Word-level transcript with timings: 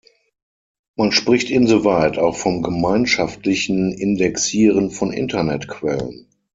Man 0.97 1.11
spricht 1.11 1.51
insoweit 1.51 2.17
auch 2.17 2.35
vom 2.35 2.63
gemeinschaftlichen 2.63 3.91
Indexieren 3.91 4.89
von 4.89 5.13
Internet-Quellen. 5.13 6.27